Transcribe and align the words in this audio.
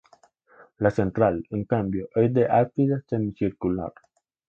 La 0.79 0.89
central, 0.89 1.45
en 1.51 1.63
cambio, 1.65 2.09
es 2.15 2.33
de 2.33 2.47
ábside 2.49 3.03
semicircular. 3.07 3.93